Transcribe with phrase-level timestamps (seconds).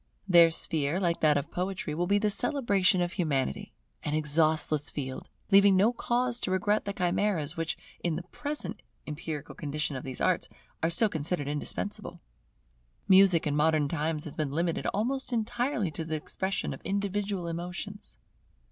[0.27, 5.29] Their sphere, like that of Poetry, will be the celebration of Humanity; an exhaustless field,
[5.51, 10.19] leaving no cause to regret the chimeras which, in the present empirical condition of these
[10.19, 10.49] arts,
[10.81, 12.19] are still considered indispensable.
[13.07, 18.17] Music in modern times has been limited almost entirely to the expression of individual emotions.